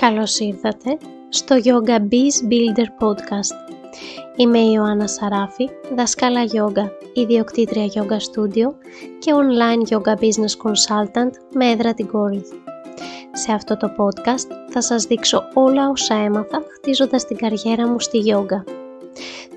Καλώς 0.00 0.38
ήρθατε 0.38 0.98
στο 1.28 1.56
Yoga 1.64 1.98
Biz 1.98 2.50
Builder 2.50 2.86
Podcast. 3.06 3.74
Είμαι 4.36 4.58
η 4.58 4.70
Ιωάννα 4.74 5.06
Σαράφη, 5.06 5.68
δασκάλα 5.96 6.42
yoga, 6.44 6.90
ιδιοκτήτρια 7.12 7.86
yoga 7.94 8.16
studio 8.16 8.74
και 9.18 9.32
online 9.34 9.92
yoga 9.94 10.14
business 10.14 10.54
consultant 10.64 11.30
με 11.54 11.70
έδρα 11.70 11.94
την 11.94 12.06
Κόρινθ. 12.06 12.52
Σε 13.32 13.52
αυτό 13.52 13.76
το 13.76 13.90
podcast 13.98 14.50
θα 14.70 14.82
σας 14.82 15.04
δείξω 15.04 15.42
όλα 15.54 15.88
όσα 15.88 16.14
έμαθα 16.14 16.62
χτίζοντας 16.76 17.24
την 17.24 17.36
καριέρα 17.36 17.88
μου 17.88 18.00
στη 18.00 18.18
yoga. 18.26 18.72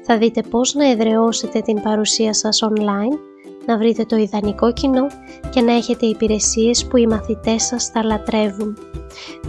Θα 0.05 0.18
δείτε 0.18 0.41
πώς 0.41 0.73
να 0.73 0.89
εδραιώσετε 0.89 1.60
την 1.62 1.82
παρουσία 1.82 2.34
σας 2.34 2.64
online, 2.64 3.32
να 3.66 3.77
βρείτε 3.77 4.05
το 4.05 4.16
ιδανικό 4.16 4.73
κοινό 4.73 5.07
και 5.50 5.61
να 5.61 5.73
έχετε 5.73 6.05
υπηρεσίες 6.05 6.88
που 6.88 6.98
οι 6.98 7.07
μαθητές 7.07 7.64
σας 7.64 7.88
θα 7.88 8.04
λατρεύουν 8.04 8.78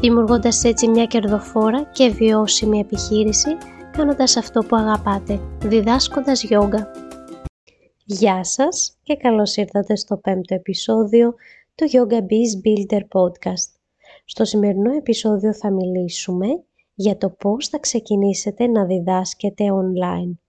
δημιουργώντας 0.00 0.64
έτσι 0.64 0.88
μια 0.88 1.04
κερδοφόρα 1.06 1.82
και 1.82 2.08
βιώσιμη 2.08 2.79
επιχείρηση, 2.79 3.56
κάνοντας 3.92 4.36
αυτό 4.36 4.61
που 4.61 4.76
αγαπάτε, 4.76 5.40
διδάσκοντας 5.62 6.42
γιόγκα. 6.42 6.90
Γεια 8.04 8.44
σας 8.44 8.98
και 9.03 9.16
καλώς 9.16 9.56
ήρθατε 9.56 9.96
στο 9.96 10.17
πέμπτο 10.17 10.54
επεισόδιο 10.54 11.34
του 11.75 11.89
Yoga 11.90 12.18
Biz 12.18 12.50
Builder 12.64 13.00
Podcast. 13.00 13.70
Στο 14.25 14.44
σημερινό 14.44 14.92
επεισόδιο 14.92 15.54
θα 15.54 15.70
μιλήσουμε 15.72 16.46
για 16.94 17.17
το 17.17 17.31
πώς 17.31 17.68
θα 17.68 17.78
ξεκινήσετε 17.78 18.67
να 18.67 18.84
διδάσκετε 18.84 19.64
online. 19.64 20.43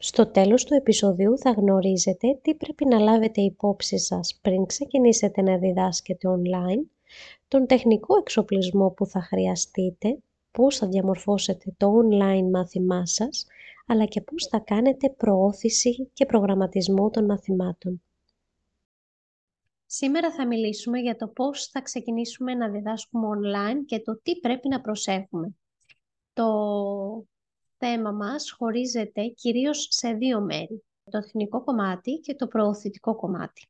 Στο 0.00 0.30
τέλος 0.30 0.64
του 0.64 0.74
επεισοδίου 0.74 1.38
θα 1.38 1.50
γνωρίζετε 1.50 2.38
τι 2.42 2.54
πρέπει 2.54 2.84
να 2.84 2.98
λάβετε 2.98 3.40
υπόψη 3.40 3.98
σας 3.98 4.38
πριν 4.42 4.66
ξεκινήσετε 4.66 5.42
να 5.42 5.58
διδάσκετε 5.58 6.28
online 6.28 6.86
τον 7.48 7.66
τεχνικό 7.66 8.16
εξοπλισμό 8.18 8.90
που 8.90 9.06
θα 9.06 9.20
χρειαστείτε, 9.20 10.18
πώς 10.50 10.76
θα 10.76 10.86
διαμορφώσετε 10.86 11.74
το 11.76 11.92
online 11.98 12.50
μάθημά 12.50 13.06
σας, 13.06 13.46
αλλά 13.86 14.04
και 14.04 14.20
πώς 14.20 14.46
θα 14.46 14.58
κάνετε 14.58 15.10
προώθηση 15.10 16.10
και 16.12 16.26
προγραμματισμό 16.26 17.10
των 17.10 17.24
μαθημάτων. 17.24 18.02
Σήμερα 19.86 20.32
θα 20.32 20.46
μιλήσουμε 20.46 20.98
για 20.98 21.16
το 21.16 21.28
πώς 21.28 21.66
θα 21.66 21.82
ξεκινήσουμε 21.82 22.54
να 22.54 22.68
διδάσκουμε 22.68 23.26
online 23.26 23.84
και 23.86 24.00
το 24.00 24.20
τι 24.22 24.36
πρέπει 24.36 24.68
να 24.68 24.80
προσέχουμε. 24.80 25.54
Το 26.32 26.44
θέμα 27.78 28.12
μας 28.12 28.50
χωρίζεται 28.50 29.26
κυρίως 29.26 29.86
σε 29.90 30.12
δύο 30.12 30.40
μέρη, 30.40 30.84
το 31.04 31.20
τεχνικό 31.20 31.64
κομμάτι 31.64 32.12
και 32.12 32.34
το 32.34 32.46
προωθητικό 32.46 33.16
κομμάτι. 33.16 33.68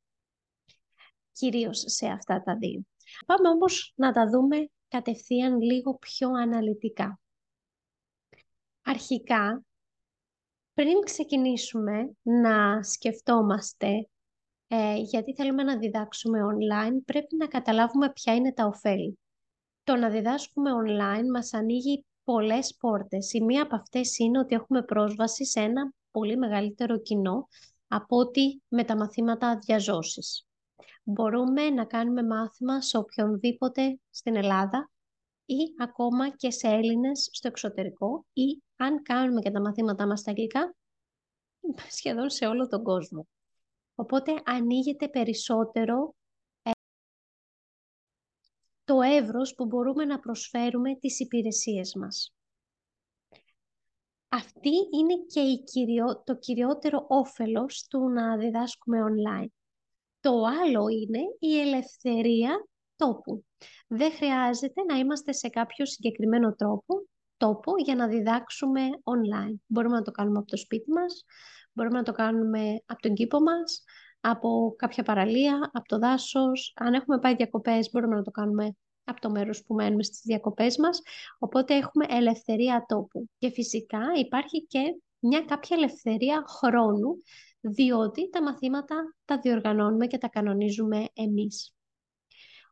Κυρίως 1.32 1.84
σε 1.86 2.06
αυτά 2.06 2.42
τα 2.42 2.56
δύο. 2.56 2.82
Πάμε 3.26 3.48
όμως 3.48 3.92
να 3.96 4.12
τα 4.12 4.28
δούμε 4.28 4.68
κατευθείαν 4.88 5.60
λίγο 5.60 5.94
πιο 5.94 6.30
αναλυτικά. 6.30 7.20
Αρχικά, 8.82 9.62
πριν 10.74 11.00
ξεκινήσουμε 11.00 12.10
να 12.22 12.82
σκεφτόμαστε 12.82 14.08
ε, 14.68 14.96
γιατί 14.96 15.34
θέλουμε 15.34 15.62
να 15.62 15.78
διδάξουμε 15.78 16.38
online, 16.42 17.02
πρέπει 17.04 17.36
να 17.36 17.46
καταλάβουμε 17.46 18.12
ποια 18.12 18.34
είναι 18.34 18.52
τα 18.52 18.64
ωφέλη. 18.66 19.18
Το 19.84 19.96
να 19.96 20.08
διδάσκουμε 20.08 20.70
online 20.84 21.26
μας 21.32 21.52
ανοίγει 21.52 22.04
πολλές 22.32 22.76
πόρτες. 22.80 23.32
Η 23.32 23.42
μία 23.42 23.62
από 23.62 23.76
αυτές 23.76 24.18
είναι 24.18 24.38
ότι 24.38 24.54
έχουμε 24.54 24.82
πρόσβαση 24.82 25.46
σε 25.46 25.60
ένα 25.60 25.92
πολύ 26.10 26.36
μεγαλύτερο 26.36 26.98
κοινό 27.00 27.48
από 27.88 28.16
ότι 28.16 28.62
με 28.68 28.84
τα 28.84 28.96
μαθήματα 28.96 29.58
διαζώσης 29.58 30.46
μπορούμε 31.02 31.70
να 31.70 31.84
κάνουμε 31.84 32.22
μάθημα 32.22 32.80
σε 32.80 32.96
οποιονδήποτε 32.96 34.00
στην 34.10 34.36
Ελλάδα 34.36 34.90
ή 35.44 35.56
ακόμα 35.78 36.30
και 36.30 36.50
σε 36.50 36.68
Έλληνες 36.68 37.28
στο 37.32 37.48
εξωτερικό 37.48 38.26
ή 38.32 38.62
αν 38.76 39.02
κάνουμε 39.02 39.40
και 39.40 39.50
τα 39.50 39.60
μαθήματά 39.60 40.06
μας 40.06 40.20
στα 40.20 40.30
αγγλικά, 40.30 40.74
σχεδόν 41.88 42.30
σε 42.30 42.46
όλο 42.46 42.66
τον 42.66 42.82
κόσμο. 42.82 43.26
Οπότε 43.94 44.32
ανοίγεται 44.44 45.08
περισσότερο 45.08 46.14
ε, 46.14 46.17
το 48.88 49.00
εύρος 49.02 49.54
που 49.54 49.66
μπορούμε 49.66 50.04
να 50.04 50.18
προσφέρουμε 50.18 50.94
τις 50.94 51.20
υπηρεσίες 51.20 51.94
μας. 51.94 52.34
Αυτή 54.28 54.70
είναι 54.92 55.14
και 55.26 55.40
η 55.40 55.64
το 56.24 56.36
κυριότερο 56.38 57.06
όφελος 57.08 57.86
του 57.90 58.08
να 58.08 58.36
διδάσκουμε 58.36 58.98
online. 59.02 59.48
Το 60.20 60.42
άλλο 60.62 60.88
είναι 60.88 61.20
η 61.38 61.60
ελευθερία 61.60 62.68
τόπου. 62.96 63.44
Δεν 63.86 64.12
χρειάζεται 64.12 64.82
να 64.82 64.98
είμαστε 64.98 65.32
σε 65.32 65.48
κάποιο 65.48 65.86
συγκεκριμένο 65.86 66.54
τρόπο, 66.54 67.06
τόπο 67.36 67.72
για 67.84 67.94
να 67.94 68.08
διδάξουμε 68.08 68.80
online. 68.82 69.54
Μπορούμε 69.66 69.96
να 69.96 70.02
το 70.02 70.10
κάνουμε 70.10 70.38
από 70.38 70.46
το 70.46 70.56
σπίτι 70.56 70.90
μας, 70.90 71.24
μπορούμε 71.72 71.96
να 71.96 72.04
το 72.04 72.12
κάνουμε 72.12 72.82
από 72.86 73.02
τον 73.02 73.14
κήπο 73.14 73.40
μας, 73.40 73.84
από 74.20 74.74
κάποια 74.78 75.02
παραλία, 75.02 75.70
από 75.72 75.88
το 75.88 75.98
δάσος. 75.98 76.72
Αν 76.76 76.94
έχουμε 76.94 77.18
πάει 77.18 77.34
διακοπές 77.34 77.90
μπορούμε 77.92 78.14
να 78.14 78.22
το 78.22 78.30
κάνουμε 78.30 78.76
από 79.04 79.20
το 79.20 79.30
μέρος 79.30 79.62
που 79.64 79.74
μένουμε 79.74 80.02
στις 80.02 80.20
διακοπές 80.24 80.76
μας. 80.76 81.00
Οπότε 81.38 81.74
έχουμε 81.74 82.06
ελευθερία 82.08 82.84
τόπου. 82.88 83.28
Και 83.38 83.50
φυσικά 83.50 84.00
υπάρχει 84.18 84.66
και 84.66 85.00
μια 85.18 85.40
κάποια 85.40 85.76
ελευθερία 85.76 86.44
χρόνου 86.46 87.22
διότι 87.60 88.30
τα 88.30 88.42
μαθήματα 88.42 89.16
τα 89.24 89.38
διοργανώνουμε 89.38 90.06
και 90.06 90.18
τα 90.18 90.28
κανονίζουμε 90.28 91.04
εμείς. 91.14 91.74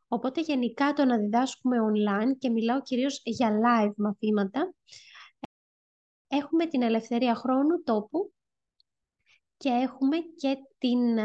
Οπότε 0.08 0.40
γενικά 0.40 0.92
το 0.92 1.04
να 1.04 1.18
διδάσκουμε 1.18 1.76
online 1.80 2.38
και 2.38 2.50
μιλάω 2.50 2.82
κυρίως 2.82 3.20
για 3.24 3.50
live 3.50 3.94
μαθήματα, 3.96 4.74
έχουμε 6.28 6.66
την 6.66 6.82
ελευθερία 6.82 7.34
χρόνου, 7.34 7.82
τόπου 7.84 8.32
και 9.56 9.68
έχουμε 9.68 10.16
και 10.36 10.56
την 10.78 11.18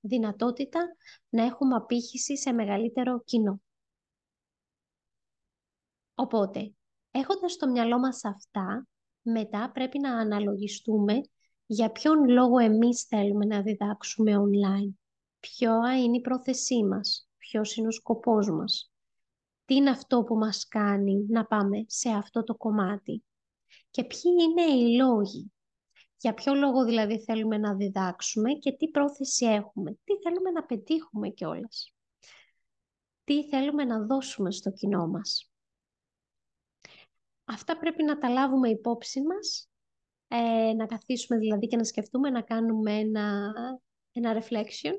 δυνατότητα 0.00 0.80
να 1.28 1.42
έχουμε 1.44 1.74
απήχηση 1.74 2.38
σε 2.38 2.52
μεγαλύτερο 2.52 3.22
κοινό. 3.24 3.60
Οπότε, 6.14 6.74
έχοντας 7.10 7.52
στο 7.52 7.70
μυαλό 7.70 7.98
μας 7.98 8.24
αυτά, 8.24 8.86
μετά 9.22 9.70
πρέπει 9.74 9.98
να 9.98 10.16
αναλογιστούμε 10.16 11.20
για 11.66 11.90
ποιον 11.90 12.28
λόγο 12.28 12.58
εμείς 12.58 13.02
θέλουμε 13.02 13.44
να 13.44 13.62
διδάξουμε 13.62 14.32
online. 14.36 14.94
Ποια 15.40 15.98
είναι 16.02 16.16
η 16.16 16.20
πρόθεσή 16.20 16.84
μας, 16.84 17.28
ποιος 17.38 17.76
είναι 17.76 17.86
ο 17.86 17.90
σκοπός 17.90 18.50
μας. 18.50 18.92
Τι 19.64 19.74
είναι 19.74 19.90
αυτό 19.90 20.24
που 20.24 20.36
μας 20.36 20.66
κάνει 20.68 21.26
να 21.28 21.46
πάμε 21.46 21.84
σε 21.86 22.08
αυτό 22.08 22.44
το 22.44 22.54
κομμάτι. 22.54 23.24
Και 23.90 24.04
ποιοι 24.04 24.32
είναι 24.40 24.62
οι 24.62 24.96
λόγοι. 24.96 25.52
Για 26.20 26.34
ποιο 26.34 26.54
λόγο 26.54 26.84
δηλαδή 26.84 27.20
θέλουμε 27.20 27.58
να 27.58 27.74
διδάξουμε 27.74 28.52
και 28.52 28.72
τι 28.72 28.88
πρόθεση 28.88 29.46
έχουμε. 29.46 29.98
Τι 30.04 30.16
θέλουμε 30.22 30.50
να 30.50 30.64
πετύχουμε 30.64 31.28
κιόλας. 31.28 31.94
Τι 33.24 33.48
θέλουμε 33.48 33.84
να 33.84 34.04
δώσουμε 34.06 34.50
στο 34.50 34.70
κοινό 34.70 35.06
μας. 35.06 35.50
Αυτά 37.44 37.78
πρέπει 37.78 38.02
να 38.02 38.18
τα 38.18 38.28
λάβουμε 38.28 38.68
υπόψη 38.68 39.22
μας 39.22 39.70
ε, 40.28 40.72
να 40.72 40.86
καθίσουμε 40.86 41.38
δηλαδή 41.38 41.66
και 41.66 41.76
να 41.76 41.84
σκεφτούμε 41.84 42.30
να 42.30 42.42
κάνουμε 42.42 42.92
ένα, 42.92 43.52
ένα 44.12 44.42
reflection 44.42 44.94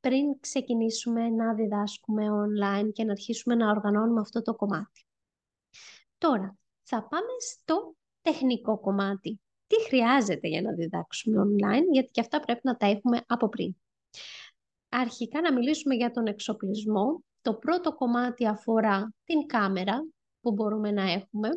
πριν 0.00 0.40
ξεκινήσουμε 0.40 1.28
να 1.28 1.54
διδάσκουμε 1.54 2.26
online 2.30 2.92
και 2.92 3.04
να 3.04 3.12
αρχίσουμε 3.12 3.54
να 3.54 3.70
οργανώνουμε 3.70 4.20
αυτό 4.20 4.42
το 4.42 4.54
κομμάτι. 4.54 5.06
Τώρα, 6.18 6.56
θα 6.82 7.02
πάμε 7.08 7.32
στο 7.38 7.94
τεχνικό 8.22 8.80
κομμάτι. 8.80 9.40
Τι 9.66 9.82
χρειάζεται 9.86 10.48
για 10.48 10.62
να 10.62 10.72
διδάξουμε 10.72 11.42
online, 11.42 11.84
γιατί 11.92 12.10
και 12.10 12.20
αυτά 12.20 12.40
πρέπει 12.40 12.60
να 12.62 12.76
τα 12.76 12.86
έχουμε 12.86 13.20
από 13.26 13.48
πριν. 13.48 13.76
Αρχικά 14.88 15.40
να 15.40 15.52
μιλήσουμε 15.52 15.94
για 15.94 16.10
τον 16.10 16.26
εξοπλισμό. 16.26 17.22
Το 17.42 17.54
πρώτο 17.54 17.94
κομμάτι 17.94 18.46
αφορά 18.46 19.14
την 19.24 19.46
κάμερα 19.46 20.06
που 20.40 20.52
μπορούμε 20.52 20.90
να 20.90 21.02
έχουμε 21.02 21.48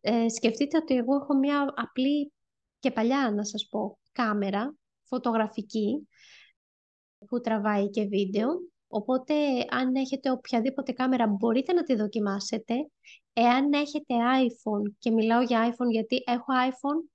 ε, 0.00 0.28
σκεφτείτε 0.28 0.76
ότι 0.76 0.94
εγώ 0.96 1.14
έχω 1.14 1.34
μια 1.34 1.72
απλή 1.76 2.32
και 2.78 2.90
παλιά, 2.90 3.32
να 3.34 3.44
σας 3.44 3.68
πω, 3.70 3.98
κάμερα 4.12 4.74
φωτογραφική 5.02 6.08
που 7.26 7.40
τραβάει 7.40 7.90
και 7.90 8.04
βίντεο. 8.04 8.48
Οπότε, 8.88 9.34
αν 9.70 9.94
έχετε 9.94 10.30
οποιαδήποτε 10.30 10.92
κάμερα, 10.92 11.26
μπορείτε 11.26 11.72
να 11.72 11.82
τη 11.82 11.94
δοκιμάσετε. 11.94 12.74
Εάν 13.32 13.72
έχετε 13.72 14.14
iPhone, 14.46 14.92
και 14.98 15.10
μιλάω 15.10 15.42
για 15.42 15.70
iPhone 15.70 15.90
γιατί 15.90 16.22
έχω 16.26 16.52
iPhone 16.68 17.10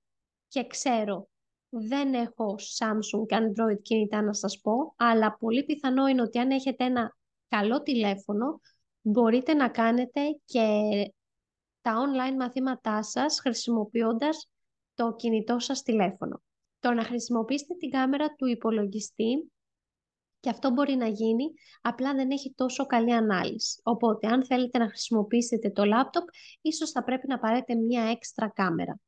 και 0.48 0.66
ξέρω, 0.66 1.28
δεν 1.68 2.14
έχω 2.14 2.54
Samsung 2.78 3.26
και 3.26 3.36
Android 3.36 3.82
κινητά 3.82 4.22
να 4.22 4.32
σας 4.32 4.60
πω, 4.60 4.94
αλλά 4.96 5.36
πολύ 5.36 5.64
πιθανό 5.64 6.06
είναι 6.06 6.22
ότι 6.22 6.38
αν 6.38 6.50
έχετε 6.50 6.84
ένα 6.84 7.16
καλό 7.48 7.82
τηλέφωνο, 7.82 8.60
μπορείτε 9.00 9.54
να 9.54 9.68
κάνετε 9.68 10.20
και 10.44 10.68
τα 11.80 11.94
online 12.06 12.36
μαθήματά 12.36 13.02
σας 13.02 13.40
χρησιμοποιώντας 13.40 14.48
το 14.94 15.14
κινητό 15.16 15.58
σας 15.58 15.82
τηλέφωνο. 15.82 16.42
Το 16.78 16.92
να 16.92 17.02
χρησιμοποιήσετε 17.02 17.74
την 17.74 17.90
κάμερα 17.90 18.34
του 18.34 18.46
υπολογιστή 18.46 19.50
Και 20.40 20.50
αυτό 20.50 20.70
μπορεί 20.70 20.94
να 20.94 21.06
γίνει, 21.06 21.44
απλά 21.80 22.14
δεν 22.14 22.30
έχει 22.30 22.54
τόσο 22.56 22.86
καλή 22.86 23.12
ανάλυση. 23.12 23.80
Οπότε, 23.84 24.26
αν 24.26 24.44
θέλετε 24.46 24.78
να 24.78 24.88
χρησιμοποιήσετε 24.88 25.70
το 25.70 25.84
λάπτοπ, 25.84 26.28
ίσως 26.60 26.90
θα 26.90 27.04
πρέπει 27.04 27.26
να 27.26 27.38
πάρετε 27.38 27.74
μία 27.74 28.02
έξτρα 28.02 28.50
κάμερα 28.50 29.00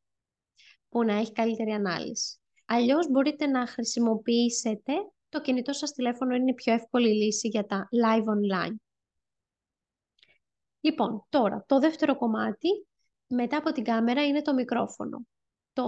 που 0.88 1.05
να 1.05 1.14
έχει 1.14 1.32
καλύτερη 1.32 1.70
ανάλυση. 1.70 2.38
Αλλιώς 2.64 3.11
μπορείτε 3.11 3.46
να 3.46 3.67
χρησιμοποιήσετε 3.67 4.93
το 5.29 5.40
κινητό 5.40 5.73
σας 5.73 5.93
τηλέφωνο, 5.93 6.35
είναι 6.35 6.50
η 6.50 6.55
πιο 6.55 6.73
εύκολη 6.73 7.08
λύση 7.08 7.49
για 7.49 7.67
τα 7.67 7.88
live 8.05 8.25
online. 8.25 8.75
Λοιπόν, 10.81 11.26
τώρα, 11.29 11.64
το 11.69 11.79
δεύτερο 11.79 12.17
κομμάτι, 12.17 12.69
μετά 13.26 13.56
από 13.56 13.73
την 13.73 13.85
κάμερα, 13.85 14.26
είναι 14.26 14.43
το 14.43 14.55
μικρόφωνο. 14.55 15.26
Το 15.73 15.87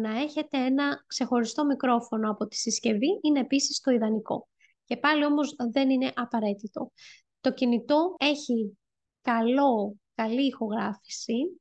να 0.00 0.18
έχετε 0.18 0.58
ένα 0.58 1.04
ξεχωριστό 1.06 1.64
μικρόφωνο 1.64 2.30
από 2.30 2.46
τη 2.46 2.56
συσκευή 2.56 3.18
είναι 3.22 3.40
επίσης 3.40 3.80
το 3.80 3.90
ιδανικό. 3.90 4.48
Και 4.84 4.96
πάλι 4.96 5.24
όμως 5.24 5.54
δεν 5.70 5.90
είναι 5.90 6.12
απαραίτητο. 6.14 6.92
Το 7.40 7.52
κινητό 7.52 8.14
έχει 8.18 8.78
καλό, 9.20 9.96
καλή 10.14 10.46
ηχογράφηση, 10.46 11.60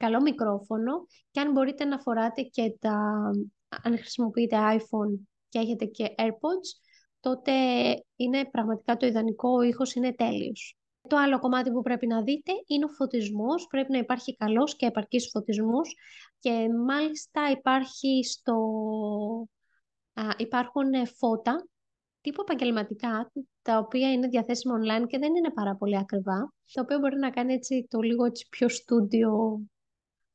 καλό 0.00 0.20
μικρόφωνο 0.20 1.06
και 1.30 1.40
αν 1.40 1.52
μπορείτε 1.52 1.84
να 1.84 1.98
φοράτε 1.98 2.42
και 2.42 2.76
τα, 2.80 2.96
αν 3.82 3.98
χρησιμοποιείτε 3.98 4.56
iPhone 4.76 5.18
και 5.48 5.58
έχετε 5.58 5.84
και 5.84 6.14
AirPods, 6.18 6.68
τότε 7.20 7.52
είναι 8.16 8.44
πραγματικά 8.50 8.96
το 8.96 9.06
ιδανικό, 9.06 9.50
ο 9.50 9.62
ήχος 9.62 9.94
είναι 9.94 10.14
τέλειος. 10.14 10.74
Το 11.08 11.16
άλλο 11.16 11.38
κομμάτι 11.38 11.70
που 11.70 11.82
πρέπει 11.82 12.06
να 12.06 12.22
δείτε 12.22 12.52
είναι 12.66 12.84
ο 12.84 12.88
φωτισμός. 12.88 13.66
Πρέπει 13.66 13.92
να 13.92 13.98
υπάρχει 13.98 14.36
καλός 14.36 14.76
και 14.76 14.86
επαρκής 14.86 15.28
φωτισμός 15.32 15.94
και 16.38 16.68
μάλιστα 16.86 17.50
υπάρχει 17.50 18.24
στο... 18.24 18.54
Α, 20.14 20.22
υπάρχουν 20.36 21.06
φώτα 21.16 21.68
τύπου 22.20 22.42
επαγγελματικά, 22.42 23.32
τα 23.62 23.78
οποία 23.78 24.12
είναι 24.12 24.28
διαθέσιμα 24.28 24.74
online 24.78 25.06
και 25.06 25.18
δεν 25.18 25.34
είναι 25.34 25.50
πάρα 25.50 25.76
πολύ 25.76 25.98
ακριβά, 25.98 26.52
τα 26.72 26.80
οποία 26.82 26.98
μπορεί 26.98 27.18
να 27.18 27.30
κάνει 27.30 27.52
έτσι 27.52 27.86
το 27.90 28.00
λίγο 28.00 28.24
έτσι 28.24 28.46
πιο 28.50 28.68
στούντιο 28.68 29.60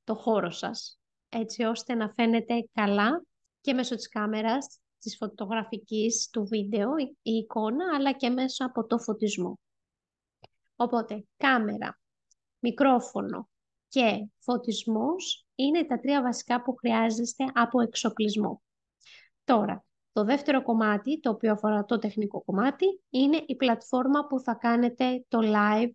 το 0.05 0.15
χώρο 0.15 0.51
σας, 0.51 0.99
έτσι 1.29 1.63
ώστε 1.63 1.93
να 1.93 2.09
φαίνεται 2.09 2.69
καλά 2.73 3.23
και 3.61 3.73
μέσω 3.73 3.95
της 3.95 4.09
κάμερας, 4.09 4.79
της 4.99 5.17
φωτογραφικής, 5.17 6.29
του 6.31 6.45
βίντεο, 6.45 6.89
η 7.21 7.31
εικόνα, 7.31 7.85
αλλά 7.95 8.11
και 8.11 8.29
μέσω 8.29 8.65
από 8.65 8.85
το 8.85 8.97
φωτισμό. 8.97 9.59
Οπότε, 10.75 11.25
κάμερα, 11.37 11.99
μικρόφωνο 12.59 13.49
και 13.87 14.27
φωτισμός 14.39 15.45
είναι 15.55 15.85
τα 15.85 15.99
τρία 15.99 16.21
βασικά 16.21 16.61
που 16.61 16.75
χρειάζεστε 16.75 17.43
από 17.53 17.81
εξοπλισμό. 17.81 18.61
Τώρα, 19.43 19.85
το 20.11 20.23
δεύτερο 20.23 20.63
κομμάτι, 20.63 21.19
το 21.19 21.29
οποίο 21.29 21.51
αφορά 21.51 21.85
το 21.85 21.97
τεχνικό 21.97 22.41
κομμάτι, 22.41 22.85
είναι 23.09 23.43
η 23.45 23.55
πλατφόρμα 23.55 24.27
που 24.27 24.39
θα 24.39 24.53
κάνετε 24.53 25.25
το 25.27 25.39
live, 25.43 25.91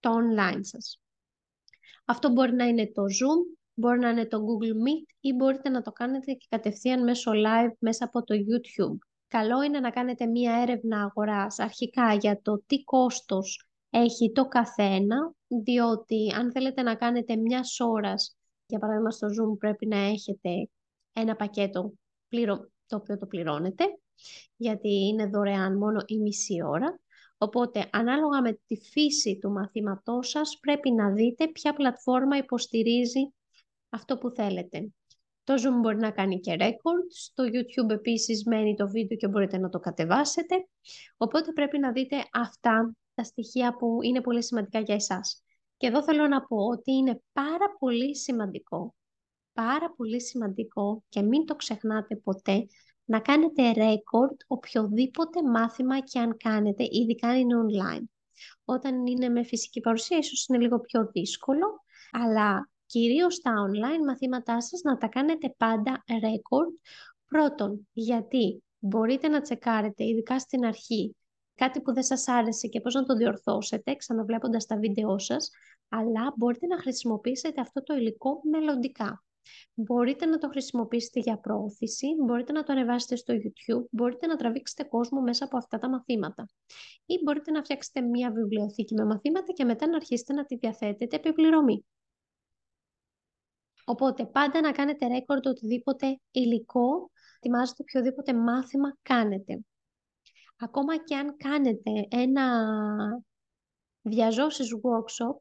το 0.00 0.10
online 0.14 0.60
σας. 0.60 1.00
Αυτό 2.10 2.30
μπορεί 2.30 2.52
να 2.52 2.64
είναι 2.64 2.86
το 2.86 3.02
Zoom, 3.02 3.58
μπορεί 3.74 3.98
να 3.98 4.08
είναι 4.08 4.26
το 4.26 4.38
Google 4.38 4.72
Meet 4.72 5.14
ή 5.20 5.32
μπορείτε 5.32 5.68
να 5.68 5.82
το 5.82 5.92
κάνετε 5.92 6.32
και 6.32 6.46
κατευθείαν 6.48 7.04
μέσω 7.04 7.30
live 7.34 7.72
μέσα 7.78 8.04
από 8.04 8.22
το 8.24 8.34
YouTube. 8.34 8.98
Καλό 9.28 9.62
είναι 9.62 9.80
να 9.80 9.90
κάνετε 9.90 10.26
μία 10.26 10.60
έρευνα 10.62 11.02
αγοράς 11.02 11.58
αρχικά 11.58 12.14
για 12.14 12.40
το 12.42 12.62
τι 12.66 12.84
κόστος 12.84 13.68
έχει 13.90 14.32
το 14.32 14.46
καθένα, 14.46 15.32
διότι 15.64 16.32
αν 16.38 16.52
θέλετε 16.52 16.82
να 16.82 16.94
κάνετε 16.94 17.36
μιας 17.36 17.80
ώρας, 17.80 18.36
για 18.66 18.78
παράδειγμα 18.78 19.10
στο 19.10 19.26
Zoom 19.26 19.58
πρέπει 19.58 19.86
να 19.86 19.98
έχετε 19.98 20.68
ένα 21.12 21.36
πακέτο 21.36 21.92
πληρω... 22.28 22.70
το 22.86 22.96
οποίο 22.96 23.18
το 23.18 23.26
πληρώνετε, 23.26 23.84
γιατί 24.56 24.88
είναι 24.88 25.26
δωρεάν 25.26 25.76
μόνο 25.76 26.02
η 26.06 26.18
μισή 26.18 26.62
ώρα. 26.64 27.00
Οπότε, 27.38 27.88
ανάλογα 27.92 28.40
με 28.42 28.58
τη 28.66 28.76
φύση 28.76 29.38
του 29.38 29.50
μαθήματός 29.50 30.28
σας, 30.28 30.58
πρέπει 30.60 30.90
να 30.90 31.10
δείτε 31.10 31.48
ποια 31.48 31.72
πλατφόρμα 31.72 32.36
υποστηρίζει 32.36 33.32
αυτό 33.88 34.18
που 34.18 34.30
θέλετε. 34.30 34.92
Το 35.44 35.54
Zoom 35.54 35.80
μπορεί 35.80 35.96
να 35.96 36.10
κάνει 36.10 36.40
και 36.40 36.56
record, 36.58 37.06
στο 37.08 37.44
YouTube 37.44 37.90
επίσης 37.90 38.44
μένει 38.44 38.74
το 38.74 38.88
βίντεο 38.88 39.16
και 39.16 39.28
μπορείτε 39.28 39.58
να 39.58 39.68
το 39.68 39.78
κατεβάσετε. 39.78 40.68
Οπότε 41.16 41.52
πρέπει 41.52 41.78
να 41.78 41.92
δείτε 41.92 42.16
αυτά 42.32 42.96
τα 43.14 43.24
στοιχεία 43.24 43.76
που 43.76 43.98
είναι 44.02 44.20
πολύ 44.20 44.44
σημαντικά 44.44 44.80
για 44.80 44.94
εσάς. 44.94 45.42
Και 45.76 45.86
εδώ 45.86 46.02
θέλω 46.02 46.26
να 46.26 46.42
πω 46.42 46.56
ότι 46.56 46.92
είναι 46.92 47.22
πάρα 47.32 47.76
πολύ 47.78 48.16
σημαντικό, 48.16 48.94
πάρα 49.52 49.94
πολύ 49.96 50.20
σημαντικό 50.22 51.04
και 51.08 51.22
μην 51.22 51.46
το 51.46 51.54
ξεχνάτε 51.54 52.16
ποτέ, 52.16 52.66
να 53.08 53.20
κάνετε 53.20 53.72
record 53.76 54.36
οποιοδήποτε 54.46 55.42
μάθημα 55.42 56.00
και 56.00 56.18
αν 56.18 56.36
κάνετε, 56.36 56.88
ειδικά 56.90 57.28
αν 57.28 57.36
είναι 57.36 57.54
online. 57.66 58.04
Όταν 58.64 59.06
είναι 59.06 59.28
με 59.28 59.44
φυσική 59.44 59.80
παρουσία, 59.80 60.18
ίσως 60.18 60.46
είναι 60.46 60.58
λίγο 60.58 60.80
πιο 60.80 61.08
δύσκολο, 61.12 61.66
αλλά 62.10 62.70
κυρίως 62.86 63.40
τα 63.40 63.52
online 63.68 64.04
μαθήματά 64.06 64.60
σας 64.60 64.80
να 64.82 64.96
τα 64.96 65.06
κάνετε 65.06 65.54
πάντα 65.56 66.04
record. 66.06 66.72
Πρώτον, 67.28 67.88
γιατί 67.92 68.62
μπορείτε 68.78 69.28
να 69.28 69.40
τσεκάρετε, 69.40 70.04
ειδικά 70.04 70.38
στην 70.38 70.64
αρχή, 70.64 71.16
κάτι 71.54 71.80
που 71.80 71.94
δεν 71.94 72.02
σας 72.02 72.28
άρεσε 72.28 72.66
και 72.66 72.80
πώς 72.80 72.94
να 72.94 73.04
το 73.04 73.14
διορθώσετε, 73.14 73.94
ξαναβλέποντας 73.94 74.66
τα 74.66 74.76
βίντεό 74.76 75.18
σας, 75.18 75.50
αλλά 75.88 76.34
μπορείτε 76.36 76.66
να 76.66 76.78
χρησιμοποιήσετε 76.78 77.60
αυτό 77.60 77.82
το 77.82 77.94
υλικό 77.94 78.40
μελλοντικά. 78.50 79.22
Μπορείτε 79.74 80.26
να 80.26 80.38
το 80.38 80.48
χρησιμοποιήσετε 80.48 81.20
για 81.20 81.38
προώθηση, 81.38 82.06
μπορείτε 82.24 82.52
να 82.52 82.62
το 82.62 82.72
ανεβάσετε 82.72 83.16
στο 83.16 83.34
YouTube, 83.34 83.86
μπορείτε 83.90 84.26
να 84.26 84.36
τραβήξετε 84.36 84.84
κόσμο 84.84 85.20
μέσα 85.20 85.44
από 85.44 85.56
αυτά 85.56 85.78
τα 85.78 85.88
μαθήματα. 85.88 86.48
Ή 87.06 87.20
μπορείτε 87.24 87.50
να 87.50 87.62
φτιάξετε 87.62 88.00
μία 88.00 88.30
βιβλιοθήκη 88.32 88.94
με 88.94 89.04
μαθήματα 89.04 89.52
και 89.52 89.64
μετά 89.64 89.86
να 89.86 89.96
αρχίσετε 89.96 90.32
να 90.32 90.44
τη 90.44 90.56
διαθέτετε 90.56 91.16
επιπληρωμή. 91.16 91.84
Οπότε 93.84 94.26
πάντα 94.26 94.60
να 94.60 94.72
κάνετε 94.72 95.06
ρέκορντ 95.06 95.46
οτιδήποτε 95.46 96.20
υλικό, 96.30 97.10
ετοιμάζετε 97.36 97.82
οποιοδήποτε 97.82 98.34
μάθημα 98.34 98.96
κάνετε. 99.02 99.60
Ακόμα 100.56 100.96
και 100.96 101.16
αν 101.16 101.36
κάνετε 101.36 102.06
ένα 102.08 102.46
διαζώσεις 104.02 104.68
workshop 104.74 105.36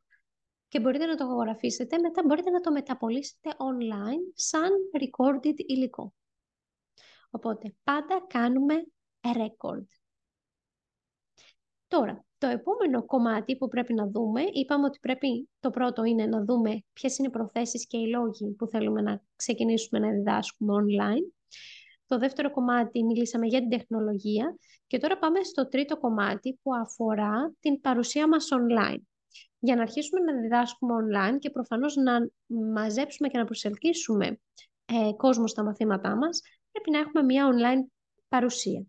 και 0.67 0.79
μπορείτε 0.79 1.05
να 1.05 1.15
το 1.15 1.23
αγοραφήσετε, 1.23 1.97
μετά 1.97 2.23
μπορείτε 2.25 2.49
να 2.49 2.59
το 2.59 2.71
μεταπολίσετε 2.71 3.49
online 3.49 4.31
σαν 4.33 4.71
recorded 4.99 5.55
υλικό. 5.55 6.13
Οπότε 7.29 7.75
πάντα 7.83 8.25
κάνουμε 8.27 8.75
record. 9.21 9.85
Τώρα, 11.87 12.25
το 12.37 12.47
επόμενο 12.47 13.05
κομμάτι 13.05 13.57
που 13.57 13.67
πρέπει 13.67 13.93
να 13.93 14.07
δούμε, 14.07 14.41
είπαμε 14.51 14.85
ότι 14.85 14.99
πρέπει 15.01 15.49
το 15.59 15.69
πρώτο 15.69 16.03
είναι 16.03 16.25
να 16.25 16.43
δούμε 16.43 16.83
ποιες 16.93 17.17
είναι 17.17 17.27
οι 17.27 17.31
προθέσεις 17.31 17.87
και 17.87 17.97
οι 17.97 18.07
λόγοι 18.07 18.55
που 18.57 18.67
θέλουμε 18.67 19.01
να 19.01 19.21
ξεκινήσουμε 19.35 19.99
να 19.99 20.11
διδάσκουμε 20.11 20.73
online. 20.73 21.31
Το 22.07 22.17
δεύτερο 22.17 22.51
κομμάτι 22.51 23.03
μιλήσαμε 23.03 23.47
για 23.47 23.59
την 23.59 23.69
τεχνολογία 23.69 24.55
και 24.87 24.97
τώρα 24.97 25.17
πάμε 25.17 25.43
στο 25.43 25.67
τρίτο 25.67 25.97
κομμάτι 25.97 26.59
που 26.61 26.75
αφορά 26.75 27.53
την 27.59 27.81
παρουσία 27.81 28.27
μας 28.27 28.47
online. 28.51 29.01
Για 29.59 29.75
να 29.75 29.81
αρχίσουμε 29.81 30.31
να 30.31 30.41
διδάσκουμε 30.41 30.93
online 30.93 31.37
και 31.39 31.49
προφανώς 31.49 31.95
να 31.95 32.29
μαζέψουμε 32.71 33.29
και 33.29 33.37
να 33.37 33.45
προσελκύσουμε 33.45 34.39
ε, 34.85 35.11
κόσμο 35.17 35.47
στα 35.47 35.63
μαθήματά 35.63 36.15
μας, 36.15 36.41
πρέπει 36.71 36.91
να 36.91 36.99
έχουμε 36.99 37.23
μια 37.23 37.49
online 37.53 37.91
παρουσία. 38.27 38.85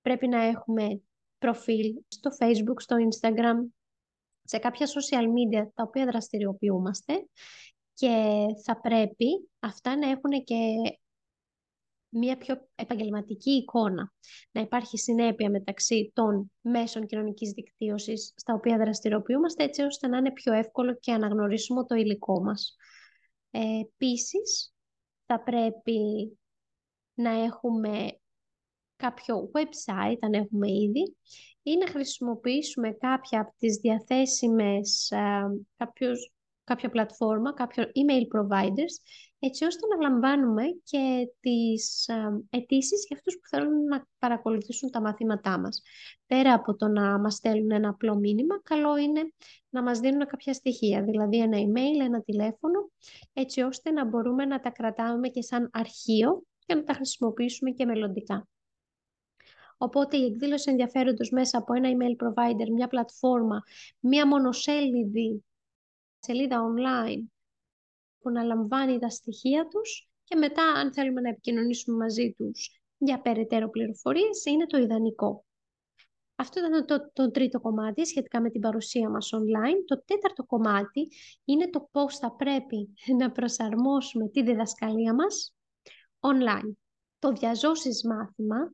Πρέπει 0.00 0.28
να 0.28 0.42
έχουμε 0.42 1.02
προφίλ 1.38 1.94
στο 2.08 2.30
Facebook, 2.38 2.76
στο 2.76 2.96
Instagram, 2.96 3.72
σε 4.42 4.58
κάποια 4.58 4.86
social 4.86 5.24
media 5.24 5.68
τα 5.74 5.82
οποία 5.82 6.06
δραστηριοποιούμαστε 6.06 7.12
και 7.94 8.44
θα 8.64 8.80
πρέπει 8.80 9.48
αυτά 9.60 9.96
να 9.96 10.10
έχουν 10.10 10.44
και 10.44 10.56
μια 12.12 12.36
πιο 12.36 12.68
επαγγελματική 12.74 13.50
εικόνα. 13.50 14.12
Να 14.52 14.60
υπάρχει 14.60 14.98
συνέπεια 14.98 15.50
μεταξύ 15.50 16.12
των 16.14 16.50
μέσων 16.60 17.06
κοινωνικής 17.06 17.50
δικτύωσης 17.50 18.32
στα 18.36 18.54
οποία 18.54 18.78
δραστηριοποιούμαστε 18.78 19.64
έτσι 19.64 19.82
ώστε 19.82 20.08
να 20.08 20.16
είναι 20.16 20.32
πιο 20.32 20.52
εύκολο 20.52 20.96
και 21.00 21.12
αναγνωρίσουμε 21.12 21.84
το 21.84 21.94
υλικό 21.94 22.42
μας. 22.42 22.76
Ε, 23.50 23.60
επίσης, 23.80 24.74
θα 25.26 25.42
πρέπει 25.42 25.98
να 27.14 27.30
έχουμε 27.30 28.18
κάποιο 28.96 29.50
website, 29.54 30.16
αν 30.20 30.32
έχουμε 30.32 30.70
ήδη, 30.70 31.16
ή 31.62 31.76
να 31.76 31.86
χρησιμοποιήσουμε 31.86 32.92
κάποια 32.92 33.40
από 33.40 33.54
τις 33.58 33.76
διαθέσιμες, 33.76 35.10
ε, 35.10 35.42
κάποιους, 35.76 36.32
κάποια 36.64 36.90
πλατφόρμα, 36.90 37.52
κάποιο 37.52 37.84
email 37.84 38.38
providers, 38.38 38.94
έτσι 39.38 39.64
ώστε 39.64 39.86
να 39.86 40.08
λαμβάνουμε 40.08 40.62
και 40.84 41.28
τις 41.40 42.08
ε, 42.08 42.44
αιτήσεις 42.50 43.04
για 43.08 43.16
αυτούς 43.16 43.34
που 43.34 43.48
θέλουν 43.48 43.84
να 43.84 44.06
παρακολουθήσουν 44.18 44.90
τα 44.90 45.00
μαθήματά 45.00 45.58
μας. 45.58 45.82
Πέρα 46.26 46.54
από 46.54 46.76
το 46.76 46.88
να 46.88 47.18
μας 47.18 47.34
στέλνουν 47.34 47.70
ένα 47.70 47.88
απλό 47.88 48.16
μήνυμα, 48.16 48.60
καλό 48.62 48.96
είναι 48.96 49.32
να 49.68 49.82
μας 49.82 49.98
δίνουν 49.98 50.26
κάποια 50.26 50.52
στοιχεία, 50.52 51.02
δηλαδή 51.02 51.38
ένα 51.40 51.58
email, 51.58 52.04
ένα 52.04 52.22
τηλέφωνο, 52.22 52.90
έτσι 53.32 53.60
ώστε 53.60 53.90
να 53.90 54.04
μπορούμε 54.04 54.44
να 54.44 54.60
τα 54.60 54.70
κρατάμε 54.70 55.28
και 55.28 55.42
σαν 55.42 55.70
αρχείο 55.72 56.42
και 56.66 56.74
να 56.74 56.84
τα 56.84 56.92
χρησιμοποιήσουμε 56.92 57.70
και 57.70 57.84
μελλοντικά. 57.84 58.48
Οπότε 59.76 60.16
η 60.16 60.24
εκδήλωση 60.24 60.70
ενδιαφέροντος 60.70 61.30
μέσα 61.30 61.58
από 61.58 61.74
ένα 61.74 61.88
email 61.88 62.24
provider, 62.24 62.70
μια 62.72 62.88
πλατφόρμα, 62.88 63.62
μια 64.00 64.26
μονοσέλιδη 64.26 65.44
σελίδα 66.22 66.60
online 66.60 67.22
που 68.18 68.30
να 68.30 68.42
λαμβάνει 68.42 68.98
τα 68.98 69.08
στοιχεία 69.08 69.68
τους 69.68 70.08
και 70.24 70.36
μετά 70.36 70.62
αν 70.62 70.92
θέλουμε 70.92 71.20
να 71.20 71.28
επικοινωνήσουμε 71.28 71.96
μαζί 71.96 72.34
τους 72.36 72.80
για 72.98 73.20
περαιτέρω 73.20 73.70
πληροφορίες 73.70 74.44
είναι 74.44 74.66
το 74.66 74.78
ιδανικό. 74.78 75.44
Αυτό 76.36 76.60
ήταν 76.60 76.86
το, 76.86 77.10
το 77.12 77.30
τρίτο 77.30 77.60
κομμάτι 77.60 78.06
σχετικά 78.06 78.40
με 78.40 78.50
την 78.50 78.60
παρουσία 78.60 79.10
μας 79.10 79.30
online. 79.34 79.76
Το 79.86 80.02
τέταρτο 80.04 80.44
κομμάτι 80.44 81.08
είναι 81.44 81.70
το 81.70 81.88
πώς 81.90 82.18
θα 82.18 82.32
πρέπει 82.32 82.88
να 83.20 83.32
προσαρμόσουμε 83.32 84.28
τη 84.28 84.42
διδασκαλία 84.42 85.14
μας 85.14 85.54
online. 86.20 86.72
Το 87.18 87.32
διαζώσεις 87.32 88.04
μάθημα 88.04 88.72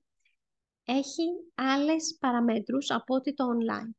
έχει 0.85 1.25
άλλες 1.55 2.17
παραμέτρους 2.21 2.91
από 2.91 3.15
ότι 3.15 3.35
το 3.35 3.45
online. 3.45 3.98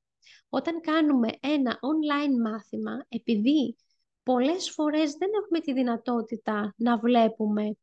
Όταν 0.49 0.81
κάνουμε 0.81 1.27
ένα 1.39 1.79
online 1.81 2.51
μάθημα, 2.51 3.05
επειδή 3.07 3.75
πολλές 4.23 4.71
φορές 4.71 5.13
δεν 5.13 5.29
έχουμε 5.43 5.59
τη 5.59 5.73
δυνατότητα 5.73 6.73
να 6.77 6.97
βλέπουμε 6.97 7.77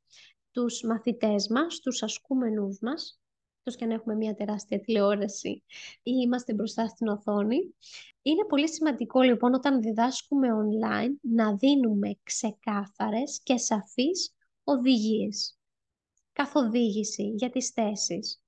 τους 0.50 0.82
μαθητές 0.82 1.48
μας, 1.48 1.78
τους 1.80 2.02
ασκούμενους 2.02 2.78
μας, 2.80 3.20
εκτός 3.58 3.76
και 3.76 3.84
αν 3.84 3.90
έχουμε 3.90 4.14
μια 4.14 4.34
τεράστια 4.34 4.80
τηλεόραση 4.80 5.62
ή 6.02 6.12
είμαστε 6.22 6.54
μπροστά 6.54 6.88
στην 6.88 7.08
οθόνη. 7.08 7.74
Είναι 8.22 8.44
πολύ 8.48 8.68
σημαντικό 8.68 9.20
λοιπόν 9.20 9.54
όταν 9.54 9.80
διδάσκουμε 9.80 10.48
online 10.52 11.12
να 11.20 11.56
δίνουμε 11.56 12.16
ξεκάθαρες 12.22 13.40
και 13.42 13.56
σαφείς 13.56 14.34
οδηγίες, 14.64 15.58
καθοδήγηση 16.32 17.22
για 17.22 17.50
τις 17.50 17.70
θέσεις 17.70 18.42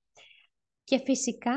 και 0.84 0.98
φυσικά 0.98 1.54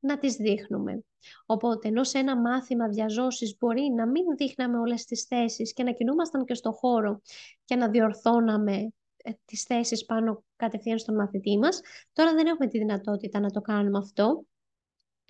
να 0.00 0.18
τις 0.18 0.36
δείχνουμε. 0.36 1.04
Οπότε, 1.46 1.88
ενώ 1.88 2.04
σε 2.04 2.18
ένα 2.18 2.40
μάθημα 2.40 2.88
διαζώσεις 2.88 3.56
μπορεί 3.58 3.92
να 3.96 4.06
μην 4.06 4.24
δείχναμε 4.36 4.78
όλες 4.78 5.04
τις 5.04 5.22
θέσεις 5.22 5.72
και 5.72 5.82
να 5.82 5.92
κινούμασταν 5.92 6.44
και 6.44 6.54
στο 6.54 6.72
χώρο 6.72 7.20
και 7.64 7.76
να 7.76 7.88
διορθώναμε 7.88 8.92
ε, 9.16 9.30
τις 9.44 9.62
θέσεις 9.62 10.04
πάνω 10.04 10.44
κατευθείαν 10.56 10.98
στον 10.98 11.14
μαθητή 11.14 11.58
μας, 11.58 11.80
τώρα 12.12 12.34
δεν 12.34 12.46
έχουμε 12.46 12.66
τη 12.66 12.78
δυνατότητα 12.78 13.40
να 13.40 13.50
το 13.50 13.60
κάνουμε 13.60 13.98
αυτό 13.98 14.44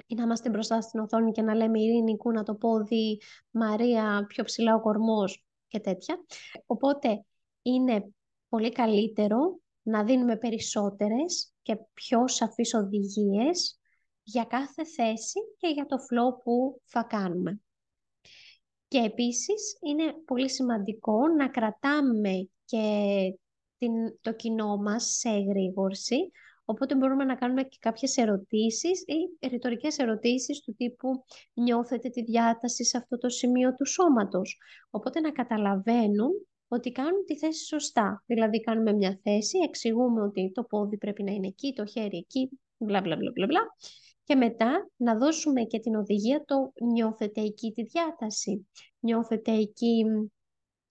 ή 0.06 0.14
να 0.14 0.22
είμαστε 0.22 0.50
μπροστά 0.50 0.80
στην 0.80 1.00
οθόνη 1.00 1.32
και 1.32 1.42
να 1.42 1.54
λέμε 1.54 1.80
Ειρήνη, 1.80 2.16
να 2.32 2.42
το 2.42 2.54
πόδι, 2.54 3.20
Μαρία, 3.50 4.24
πιο 4.28 4.44
ψηλά 4.44 4.74
ο 4.74 4.80
κορμός 4.80 5.44
και 5.68 5.80
τέτοια. 5.80 6.24
Οπότε 6.66 7.24
είναι 7.62 8.12
πολύ 8.48 8.72
καλύτερο 8.72 9.58
να 9.82 10.04
δίνουμε 10.04 10.36
περισσότερες 10.36 11.52
και 11.62 11.78
πιο 11.94 12.28
σαφείς 12.28 12.74
οδηγίες 12.74 13.77
για 14.30 14.44
κάθε 14.44 14.84
θέση 14.84 15.40
και 15.56 15.68
για 15.68 15.86
το 15.86 15.96
flow 15.96 16.42
που 16.42 16.80
θα 16.84 17.02
κάνουμε. 17.02 17.60
Και 18.88 18.98
επίσης 18.98 19.78
είναι 19.80 20.14
πολύ 20.24 20.50
σημαντικό 20.50 21.28
να 21.28 21.48
κρατάμε 21.48 22.48
και 22.64 22.84
την, 23.78 23.92
το 24.20 24.32
κοινό 24.32 24.76
μας 24.76 25.16
σε 25.18 25.28
εγρήγορση, 25.28 26.30
οπότε 26.64 26.94
μπορούμε 26.94 27.24
να 27.24 27.34
κάνουμε 27.34 27.62
και 27.62 27.76
κάποιες 27.80 28.16
ερωτήσεις 28.16 29.04
ή 29.06 29.46
ρητορικές 29.48 29.98
ερωτήσεις 29.98 30.60
του 30.60 30.74
τύπου 30.74 31.24
νιώθετε 31.54 32.08
τη 32.08 32.22
διάταση 32.22 32.84
σε 32.84 32.96
αυτό 32.96 33.18
το 33.18 33.28
σημείο 33.28 33.74
του 33.74 33.86
σώματος. 33.86 34.58
Οπότε 34.90 35.20
να 35.20 35.32
καταλαβαίνουν 35.32 36.30
ότι 36.68 36.92
κάνουν 36.92 37.24
τη 37.24 37.38
θέση 37.38 37.64
σωστά. 37.64 38.22
Δηλαδή 38.26 38.60
κάνουμε 38.60 38.92
μια 38.92 39.20
θέση, 39.22 39.58
εξηγούμε 39.58 40.22
ότι 40.22 40.52
το 40.54 40.64
πόδι 40.64 40.98
πρέπει 40.98 41.22
να 41.22 41.32
είναι 41.32 41.46
εκεί, 41.46 41.72
το 41.72 41.86
χέρι 41.86 42.16
εκεί, 42.16 42.50
μπλα 42.76 43.00
μπλα 43.00 43.16
μπλα 43.16 43.46
μπλα, 43.46 43.60
και 44.28 44.36
μετά 44.36 44.90
να 44.96 45.16
δώσουμε 45.16 45.62
και 45.62 45.78
την 45.78 45.94
οδηγία 45.94 46.44
το 46.44 46.72
νιώθετε 46.92 47.40
εκεί 47.40 47.72
τη 47.72 47.82
διάταση, 47.82 48.68
νιώθετε 48.98 49.52
εκεί 49.52 50.04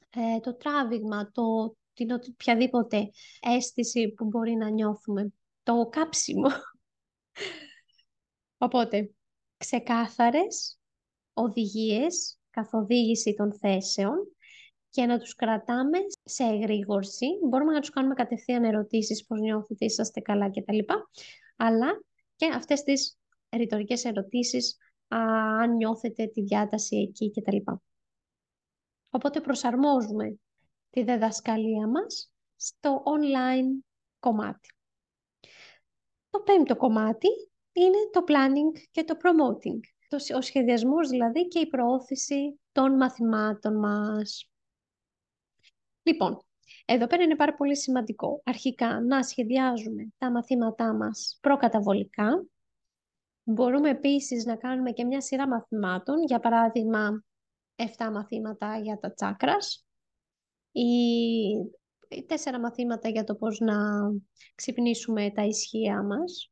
ε, 0.09 0.39
το 0.39 0.55
τράβηγμα, 0.55 1.31
το, 1.31 1.75
την 1.93 2.11
οποιαδήποτε 2.11 3.09
αίσθηση 3.39 4.11
που 4.11 4.25
μπορεί 4.25 4.55
να 4.55 4.69
νιώθουμε, 4.69 5.33
το 5.63 5.87
κάψιμο. 5.91 6.47
Οπότε, 8.65 9.11
ξεκάθαρες 9.57 10.79
οδηγίες, 11.33 12.39
καθοδήγηση 12.49 13.33
των 13.33 13.53
θέσεων, 13.53 14.15
και 14.89 15.05
να 15.05 15.19
τους 15.19 15.35
κρατάμε 15.35 15.97
σε 16.23 16.43
εγρήγορση. 16.43 17.25
Μπορούμε 17.47 17.73
να 17.73 17.79
τους 17.79 17.89
κάνουμε 17.89 18.13
κατευθείαν 18.13 18.63
ερωτήσεις, 18.63 19.25
πώς 19.25 19.39
νιώθετε, 19.39 19.85
είσαστε 19.85 20.19
καλά 20.19 20.49
κτλ. 20.49 20.79
Αλλά 21.55 22.01
και 22.35 22.45
αυτές 22.45 22.83
τις 22.83 23.17
ρητορικές 23.49 24.05
ερωτήσεις, 24.05 24.77
αν 25.07 25.75
νιώθετε 25.75 26.25
τη 26.27 26.41
διάταση 26.41 26.97
εκεί 26.97 27.31
κτλ. 27.31 27.71
Οπότε 29.09 29.41
προσαρμόζουμε 29.41 30.39
τη 30.89 31.03
διδασκαλία 31.03 31.87
μας 31.87 32.31
στο 32.55 33.03
online 33.05 33.83
κομμάτι. 34.19 34.69
Το 36.29 36.39
πέμπτο 36.39 36.75
κομμάτι 36.75 37.27
είναι 37.71 37.97
το 38.11 38.23
planning 38.27 38.87
και 38.91 39.03
το 39.03 39.17
promoting. 39.23 39.79
Ο 40.35 40.41
σχεδιασμός 40.41 41.09
δηλαδή 41.09 41.47
και 41.47 41.59
η 41.59 41.67
προώθηση 41.67 42.59
των 42.71 42.95
μαθημάτων 42.95 43.79
μας. 43.79 44.49
Λοιπόν, 46.03 46.45
εδώ 46.85 47.07
πέρα 47.07 47.23
είναι 47.23 47.35
πάρα 47.35 47.55
πολύ 47.55 47.77
σημαντικό 47.77 48.41
αρχικά 48.45 49.01
να 49.01 49.23
σχεδιάζουμε 49.23 50.07
τα 50.17 50.31
μαθήματά 50.31 50.93
μας 50.93 51.37
προκαταβολικά. 51.41 52.45
Μπορούμε 53.49 53.89
επίσης 53.89 54.45
να 54.45 54.55
κάνουμε 54.55 54.91
και 54.91 55.05
μια 55.05 55.21
σειρά 55.21 55.47
μαθημάτων, 55.47 56.23
για 56.23 56.39
παράδειγμα 56.39 57.23
7 57.75 58.11
μαθήματα 58.11 58.79
για 58.79 58.97
τα 58.97 59.13
τσάκρας 59.13 59.87
ή 60.71 60.81
4 62.27 62.59
μαθήματα 62.59 63.09
για 63.09 63.23
το 63.23 63.35
πώς 63.35 63.59
να 63.59 63.75
ξυπνήσουμε 64.55 65.31
τα 65.31 65.43
ισχύα 65.43 66.03
μας, 66.03 66.51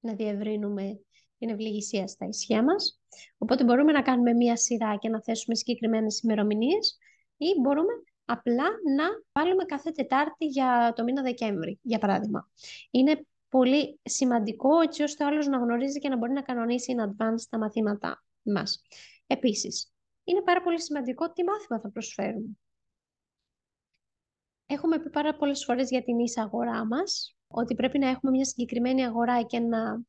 να 0.00 0.14
διευρύνουμε 0.14 1.00
την 1.38 1.48
ευληγησία 1.48 2.06
στα 2.06 2.26
ισχύα 2.26 2.62
μας. 2.62 3.00
Οπότε 3.38 3.64
μπορούμε 3.64 3.92
να 3.92 4.02
κάνουμε 4.02 4.32
μία 4.32 4.56
σειρά 4.56 4.96
και 4.96 5.08
να 5.08 5.22
θέσουμε 5.22 5.54
συγκεκριμένες 5.54 6.20
ημερομηνίες 6.20 6.98
ή 7.36 7.46
μπορούμε 7.60 7.92
απλά 8.24 8.66
να 8.96 9.04
βάλουμε 9.32 9.64
κάθε 9.64 9.90
Τετάρτη 9.90 10.46
για 10.46 10.92
το 10.96 11.04
μήνα 11.04 11.22
Δεκέμβρη, 11.22 11.78
για 11.82 11.98
παράδειγμα. 11.98 12.50
Είναι 12.90 13.26
πολύ 13.48 14.00
σημαντικό 14.02 14.80
έτσι 14.80 15.02
ώστε 15.02 15.24
ο 15.24 15.26
άλλος 15.26 15.46
να 15.46 15.58
γνωρίζει 15.58 15.98
και 15.98 16.08
να 16.08 16.16
μπορεί 16.16 16.32
να 16.32 16.42
κανονίσει 16.42 16.94
in 16.96 17.02
advance 17.02 17.42
τα 17.50 17.58
μαθήματά 17.58 18.24
μας. 18.42 18.82
Επίσης, 19.26 19.92
είναι 20.24 20.42
πάρα 20.42 20.62
πολύ 20.62 20.80
σημαντικό 20.80 21.32
τι 21.32 21.44
μάθημα 21.44 21.80
θα 21.80 21.90
προσφέρουμε. 21.90 22.58
Έχουμε 24.66 25.00
πει 25.00 25.10
πάρα 25.10 25.36
πολλές 25.36 25.64
φορές 25.64 25.90
για 25.90 26.02
την 26.02 26.18
ίσα 26.18 26.42
αγορά 26.42 26.86
μας, 26.86 27.36
ότι 27.48 27.74
πρέπει 27.74 27.98
να 27.98 28.08
έχουμε 28.08 28.32
μια 28.32 28.44
συγκεκριμένη 28.44 29.04
αγορά 29.04 29.42
και 29.42 29.58
να 29.58 30.02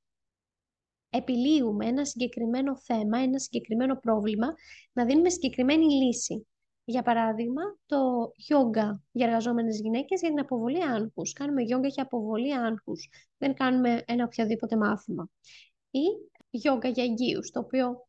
επιλύουμε 1.09 1.85
ένα 1.85 2.05
συγκεκριμένο 2.05 2.77
θέμα, 2.77 3.17
ένα 3.17 3.39
συγκεκριμένο 3.39 3.95
πρόβλημα, 3.95 4.47
να 4.93 5.05
δίνουμε 5.05 5.29
συγκεκριμένη 5.29 5.85
λύση. 5.85 6.47
Για 6.89 7.01
παράδειγμα, 7.01 7.61
το 7.85 8.31
γιόγκα 8.35 9.03
για 9.11 9.25
εργαζόμενες 9.25 9.79
γυναίκες 9.79 10.19
για 10.19 10.29
την 10.29 10.39
αποβολή 10.39 10.83
άγχους. 10.83 11.33
Κάνουμε 11.33 11.61
γιόγκα 11.61 11.87
για 11.87 12.03
αποβολή 12.03 12.55
άγχους. 12.55 13.09
Δεν 13.37 13.53
κάνουμε 13.53 14.03
ένα 14.07 14.23
οποιαδήποτε 14.23 14.77
μάθημα. 14.77 15.29
Ή 15.91 15.99
γιόγκα 16.49 16.87
για 16.87 17.03
εγγύους, 17.03 17.51
το 17.51 17.59
οποίο 17.59 18.07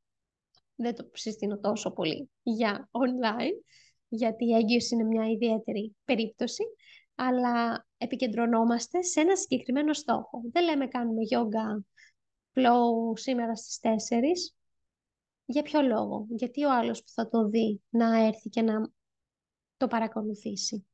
δεν 0.75 0.95
το 0.95 1.11
συστήνω 1.13 1.59
τόσο 1.59 1.91
πολύ 1.91 2.31
για 2.43 2.91
online, 2.93 3.65
γιατί 4.09 4.45
η 4.45 4.55
έγκυος 4.55 4.91
είναι 4.91 5.05
μια 5.05 5.31
ιδιαίτερη 5.31 5.97
περίπτωση, 6.05 6.63
αλλά 7.15 7.87
επικεντρωνόμαστε 7.99 9.03
σε 9.03 9.21
ένα 9.21 9.37
συγκεκριμένο 9.37 9.93
στόχο. 9.93 10.41
Δεν 10.53 10.65
λέμε 10.65 10.87
κάνουμε 10.87 11.23
γιόγκα 11.23 11.85
flow 12.55 13.19
σήμερα 13.19 13.57
στις 13.57 13.79
4, 13.79 14.55
για 15.51 15.63
ποιο 15.63 15.83
λόγο, 15.83 16.27
γιατί 16.29 16.65
ο 16.65 16.73
άλλος 16.73 17.01
που 17.03 17.11
θα 17.15 17.29
το 17.29 17.49
δει 17.49 17.83
να 17.89 18.27
έρθει 18.27 18.49
και 18.49 18.63
να 18.63 18.91
το 19.77 19.87
παρακολουθήσει. 19.87 20.87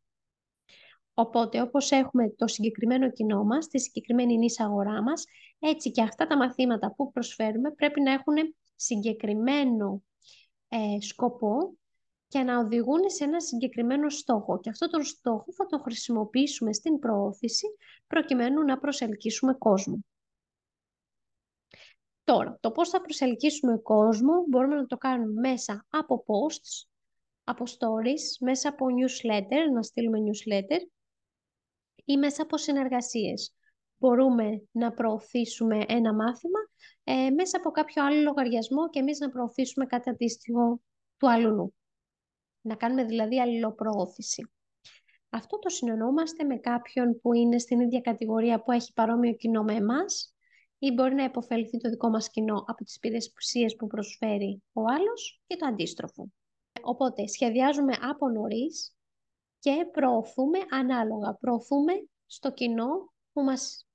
Οπότε, 1.15 1.61
όπως 1.61 1.91
έχουμε 1.91 2.31
το 2.31 2.47
συγκεκριμένο 2.47 3.11
κοινό 3.11 3.45
μας, 3.45 3.69
τη 3.69 3.81
συγκεκριμένη 3.81 4.37
νήσια 4.37 4.65
αγορά 4.65 5.03
μας, 5.03 5.25
έτσι 5.59 5.91
και 5.91 6.03
αυτά 6.03 6.27
τα 6.27 6.37
μαθήματα 6.37 6.95
που 6.95 7.13
προσφέρουμε 7.13 7.71
πρέπει 7.71 8.01
να 8.01 8.13
έχουν 8.13 8.35
συγκεκριμένο 8.75 10.03
ε, 10.69 11.01
σκοπό 11.01 11.77
και 12.29 12.39
να 12.39 12.59
οδηγούν 12.59 13.11
σε 13.11 13.25
ένα 13.25 13.41
συγκεκριμένο 13.41 14.11
στόχο. 14.11 14.61
Και 14.61 14.71
αυτό 14.71 14.91
τον 14.91 15.05
στόχο 15.05 15.53
θα 15.57 15.67
το 15.67 15.79
χρησιμοποιήσουμε 15.79 16.73
στην 16.73 16.99
προώθηση 16.99 17.67
προκειμένου 18.07 18.63
να 18.63 18.79
προσελκύσουμε 18.79 19.55
κόσμο. 19.55 20.05
Τώρα, 22.27 22.59
το 22.61 22.71
πώς 22.71 22.89
θα 22.89 23.01
προσελκύσουμε 23.01 23.79
κόσμο 23.79 24.45
μπορούμε 24.49 24.75
να 24.75 24.87
το 24.87 24.97
κάνουμε 24.97 25.49
μέσα 25.49 25.87
από 25.91 26.25
posts, 26.27 26.89
από 27.45 27.65
stories, 27.67 28.25
μέσα 28.41 28.69
από 28.69 28.87
newsletter, 28.87 29.73
να 29.75 29.83
στείλουμε 29.83 30.19
newsletter 30.19 30.79
ή 32.05 32.17
μέσα 32.17 32.43
από 32.43 32.57
συνεργασίες. 32.57 33.55
μπορούμε 33.99 34.63
να 34.71 34.93
προωθήσουμε 34.93 35.85
ένα 35.89 36.15
μάθημα 36.15 36.59
ε, 37.05 37.31
μέσα 37.31 37.57
από 37.57 37.71
κάποιο 37.71 38.05
άλλο 38.05 38.21
λογαριασμό 38.21 38.91
και 38.91 38.99
εμείς 38.99 39.19
να 39.19 39.31
προωθήσουμε 39.31 39.87
κάτι 39.87 40.11
αντίστοιχο 40.11 40.81
του 41.17 41.31
αλλού. 41.31 41.75
Να 42.61 42.75
κάνουμε 42.75 43.05
δηλαδή 43.05 43.41
αλληλοπροώθηση. 43.41 44.51
Αυτό 45.29 45.59
το 45.59 45.69
συνεννοούμαστε 45.69 46.45
με 46.45 46.57
κάποιον 46.57 47.21
που 47.21 47.33
είναι 47.33 47.59
στην 47.59 47.81
ίδια 47.81 48.01
κατηγορία 48.01 48.63
που 48.63 48.73
έχει 48.73 48.93
παρόμοιο 48.93 49.33
κοινό 49.33 49.63
με 49.63 49.75
εμάς 49.75 50.36
ή 50.79 50.93
μπορεί 50.93 51.15
να 51.15 51.25
υποφεληθεί 51.25 51.79
το 51.79 51.91
δικό 51.91 52.09
μας 52.09 52.31
κοινό 52.31 52.65
από 52.67 52.85
τις 52.85 52.97
υπηρεσίες 52.97 53.77
που 53.77 53.87
προσφέρει 53.87 54.63
ο 54.73 54.81
άλλος 54.81 55.41
και 55.47 55.57
το 55.57 55.67
αντίστροφο. 55.67 56.29
Οπότε 56.83 57.27
σχεδιάζουμε 57.27 57.93
από 58.01 58.29
νωρίς 58.29 58.95
και 59.59 59.89
προωθούμε 59.93 60.59
ανάλογα. 60.71 61.35
Προωθούμε 61.35 61.93
στο 62.27 62.53
κοινό 62.53 63.13
που, 63.33 63.43
μας, 63.43 63.87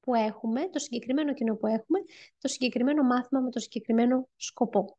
που 0.00 0.14
έχουμε, 0.14 0.68
το 0.68 0.78
συγκεκριμένο 0.78 1.34
κοινό 1.34 1.56
που 1.56 1.66
έχουμε, 1.66 1.98
το 2.38 2.48
συγκεκριμένο 2.48 3.02
μάθημα 3.02 3.40
με 3.40 3.50
το 3.50 3.58
συγκεκριμένο 3.58 4.28
σκοπό. 4.36 4.98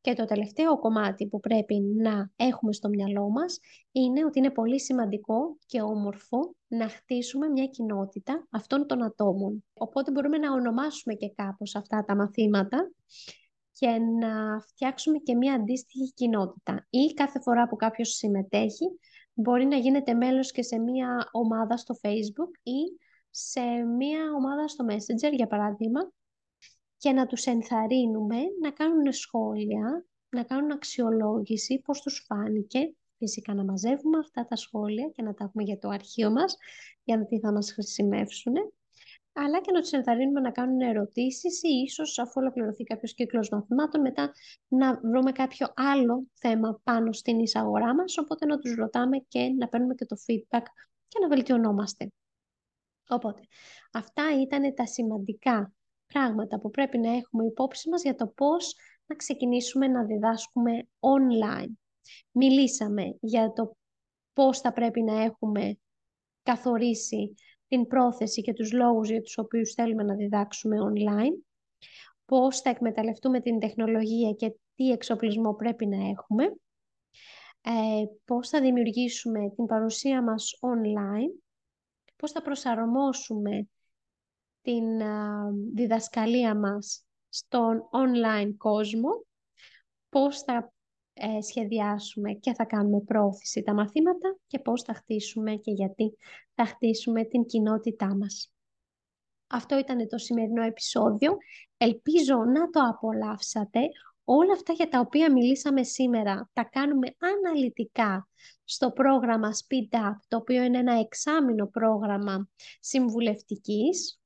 Και 0.00 0.12
το 0.14 0.24
τελευταίο 0.24 0.78
κομμάτι 0.78 1.26
που 1.26 1.40
πρέπει 1.40 1.80
να 1.80 2.30
έχουμε 2.36 2.72
στο 2.72 2.88
μυαλό 2.88 3.28
μας 3.30 3.58
είναι 3.92 4.24
ότι 4.24 4.38
είναι 4.38 4.50
πολύ 4.50 4.80
σημαντικό 4.80 5.56
και 5.66 5.80
όμορφο 5.80 6.54
να 6.66 6.88
χτίσουμε 6.88 7.48
μια 7.48 7.66
κοινότητα 7.66 8.46
αυτών 8.50 8.86
των 8.86 9.02
ατόμων. 9.02 9.64
Οπότε 9.74 10.10
μπορούμε 10.10 10.38
να 10.38 10.52
ονομάσουμε 10.52 11.14
και 11.14 11.32
κάπως 11.34 11.74
αυτά 11.74 12.04
τα 12.04 12.16
μαθήματα 12.16 12.90
και 13.72 13.88
να 13.88 14.60
φτιάξουμε 14.60 15.18
και 15.18 15.34
μια 15.34 15.54
αντίστοιχη 15.54 16.12
κοινότητα. 16.14 16.86
Ή 16.90 17.14
κάθε 17.14 17.40
φορά 17.40 17.68
που 17.68 17.76
κάποιος 17.76 18.08
συμμετέχει 18.08 18.98
μπορεί 19.34 19.64
να 19.64 19.76
γίνεται 19.76 20.14
μέλος 20.14 20.50
και 20.50 20.62
σε 20.62 20.78
μια 20.78 21.28
ομάδα 21.32 21.76
στο 21.76 21.94
Facebook 22.02 22.50
ή 22.62 22.98
σε 23.30 23.60
μια 23.96 24.32
ομάδα 24.36 24.68
στο 24.68 24.84
Messenger 24.88 25.32
για 25.32 25.46
παράδειγμα 25.46 26.00
και 27.04 27.12
να 27.12 27.26
τους 27.26 27.44
ενθαρρύνουμε 27.44 28.36
να 28.60 28.70
κάνουν 28.70 29.12
σχόλια, 29.12 30.06
να 30.28 30.42
κάνουν 30.42 30.70
αξιολόγηση, 30.70 31.80
πώς 31.84 32.00
τους 32.00 32.24
φάνηκε. 32.26 32.94
Φυσικά 33.18 33.54
να 33.54 33.64
μαζεύουμε 33.64 34.18
αυτά 34.18 34.46
τα 34.46 34.56
σχόλια 34.56 35.08
και 35.08 35.22
να 35.22 35.34
τα 35.34 35.44
έχουμε 35.44 35.62
για 35.62 35.78
το 35.78 35.88
αρχείο 35.88 36.30
μας, 36.30 36.56
για 37.04 37.16
να 37.16 37.26
τι 37.26 37.38
θα 37.38 37.52
μας 37.52 37.72
χρησιμεύσουν. 37.72 38.52
Αλλά 39.32 39.60
και 39.60 39.72
να 39.72 39.80
τους 39.80 39.90
ενθαρρύνουμε 39.90 40.40
να 40.40 40.50
κάνουν 40.50 40.80
ερωτήσεις 40.80 41.62
ή 41.62 41.68
ίσως 41.84 42.18
αφού 42.18 42.32
ολοκληρωθεί 42.34 42.84
κάποιος 42.84 43.14
κύκλος 43.14 43.48
μαθημάτων 43.48 44.00
μετά 44.00 44.32
να 44.68 45.00
βρούμε 45.00 45.32
κάποιο 45.32 45.66
άλλο 45.74 46.26
θέμα 46.32 46.80
πάνω 46.84 47.12
στην 47.12 47.38
εισαγορά 47.38 47.94
μας, 47.94 48.18
οπότε 48.18 48.46
να 48.46 48.58
τους 48.58 48.74
ρωτάμε 48.74 49.18
και 49.28 49.54
να 49.58 49.68
παίρνουμε 49.68 49.94
και 49.94 50.04
το 50.04 50.16
feedback 50.26 50.64
και 51.08 51.18
να 51.20 51.28
βελτιωνόμαστε. 51.28 52.12
Οπότε, 53.08 53.40
αυτά 53.92 54.22
ήταν 54.40 54.74
τα 54.74 54.86
σημαντικά 54.86 55.72
πράγματα 56.06 56.60
που 56.60 56.70
πρέπει 56.70 56.98
να 56.98 57.12
έχουμε 57.12 57.44
υπόψη 57.44 57.88
μας 57.88 58.02
για 58.02 58.14
το 58.14 58.26
πώς 58.26 58.74
να 59.06 59.16
ξεκινήσουμε 59.16 59.86
να 59.86 60.04
διδάσκουμε 60.04 60.88
online. 61.00 61.72
Μιλήσαμε 62.30 63.16
για 63.20 63.52
το 63.52 63.76
πώς 64.32 64.60
θα 64.60 64.72
πρέπει 64.72 65.02
να 65.02 65.22
έχουμε 65.22 65.78
καθορίσει 66.42 67.34
την 67.68 67.86
πρόθεση 67.86 68.42
και 68.42 68.52
τους 68.52 68.72
λόγους 68.72 69.08
για 69.10 69.20
τους 69.20 69.38
οποίους 69.38 69.72
θέλουμε 69.72 70.02
να 70.02 70.14
διδάξουμε 70.14 70.76
online, 70.80 71.42
πώς 72.24 72.60
θα 72.60 72.70
εκμεταλλευτούμε 72.70 73.40
την 73.40 73.58
τεχνολογία 73.58 74.32
και 74.32 74.54
τι 74.74 74.90
εξοπλισμό 74.90 75.54
πρέπει 75.54 75.86
να 75.86 76.08
έχουμε, 76.08 76.44
ε, 77.60 78.04
πώς 78.24 78.48
θα 78.48 78.60
δημιουργήσουμε 78.60 79.50
την 79.56 79.66
παρουσία 79.66 80.22
μας 80.22 80.58
online, 80.60 81.42
πώς 82.16 82.32
θα 82.32 82.42
προσαρμόσουμε 82.42 83.68
την 84.64 84.84
διδασκαλία 85.74 86.54
μας 86.58 87.04
στον 87.28 87.82
online 87.92 88.54
κόσμο, 88.56 89.26
πώς 90.08 90.42
θα 90.42 90.72
ε, 91.12 91.40
σχεδιάσουμε 91.40 92.32
και 92.32 92.54
θα 92.54 92.64
κάνουμε 92.64 93.00
πρόθεση 93.00 93.62
τα 93.62 93.74
μαθήματα 93.74 94.36
και 94.46 94.58
πώς 94.58 94.82
θα 94.82 94.94
χτίσουμε 94.94 95.54
και 95.54 95.70
γιατί 95.70 96.16
θα 96.54 96.66
χτίσουμε 96.66 97.24
την 97.24 97.46
κοινότητά 97.46 98.16
μας. 98.16 98.52
Αυτό 99.46 99.78
ήταν 99.78 100.08
το 100.08 100.18
σημερινό 100.18 100.62
επεισόδιο. 100.62 101.36
Ελπίζω 101.76 102.36
να 102.36 102.70
το 102.70 102.80
απολαύσατε. 102.80 103.80
Όλα 104.24 104.52
αυτά 104.52 104.72
για 104.72 104.88
τα 104.88 105.00
οποία 105.00 105.32
μιλήσαμε 105.32 105.82
σήμερα 105.82 106.50
τα 106.52 106.64
κάνουμε 106.64 107.14
αναλυτικά 107.18 108.28
στο 108.64 108.90
πρόγραμμα 108.90 109.50
Speed 109.52 109.96
Up, 109.96 110.16
το 110.28 110.36
οποίο 110.36 110.62
είναι 110.62 110.78
ένα 110.78 110.98
εξάμεινο 110.98 111.66
πρόγραμμα 111.66 112.48
συμβουλευτικής, 112.80 114.20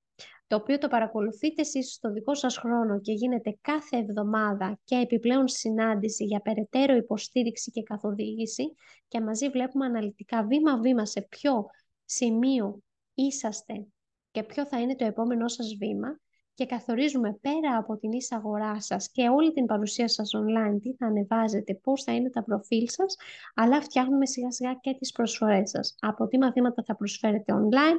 το 0.48 0.56
οποίο 0.56 0.78
το 0.78 0.88
παρακολουθείτε 0.88 1.61
εσείς 1.61 1.92
στο 1.92 2.12
δικό 2.12 2.34
σας 2.34 2.56
χρόνο 2.56 3.00
και 3.00 3.12
γίνεται 3.12 3.58
κάθε 3.61 3.96
εβδομάδα 3.96 4.78
και 4.84 4.96
επιπλέον 4.96 5.48
συνάντηση 5.48 6.24
για 6.24 6.40
περαιτέρω 6.40 6.94
υποστήριξη 6.94 7.70
και 7.70 7.82
καθοδήγηση 7.82 8.74
και 9.08 9.20
μαζί 9.20 9.48
βλέπουμε 9.48 9.87
αναλυτικά 9.87 10.44
βήμα-βήμα 10.46 11.06
σε 11.06 11.20
ποιο 11.20 11.66
σημείο 12.04 12.82
είσαστε 13.14 13.87
και 14.30 14.42
ποιο 14.42 14.66
θα 14.66 14.80
είναι 14.80 14.96
το 14.96 15.04
επόμενό 15.04 15.48
σας 15.48 15.74
βήμα 15.78 16.20
και 16.54 16.66
καθορίζουμε 16.66 17.38
πέρα 17.40 17.76
από 17.76 17.96
την 17.96 18.12
ίσα 18.12 18.37
αγορά 18.37 18.80
σας 18.80 19.11
και 19.11 19.28
όλη 19.28 19.52
την 19.52 19.66
παρουσία 19.66 20.08
σας 20.08 20.30
online, 20.37 20.78
τι 20.82 20.94
θα 20.94 21.06
ανεβάζετε, 21.06 21.74
πώς 21.74 22.02
θα 22.02 22.14
είναι 22.14 22.30
τα 22.30 22.44
προφίλ 22.44 22.88
σας, 22.88 23.16
αλλά 23.54 23.80
φτιάχνουμε 23.80 24.26
σιγά 24.26 24.50
σιγά 24.50 24.74
και 24.74 24.94
τις 24.98 25.12
προσφορές 25.12 25.70
σας. 25.70 25.94
Από 26.00 26.26
τι 26.28 26.38
μαθήματα 26.38 26.82
θα 26.87 26.96
προσφέρετε 26.96 27.52
online, 27.52 27.98